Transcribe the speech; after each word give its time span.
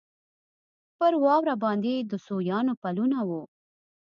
پر 0.97 1.13
واوره 1.23 1.55
باندې 1.63 1.93
د 1.99 2.13
سویانو 2.27 2.73
پلونه 2.81 3.19
وو. 3.27 3.41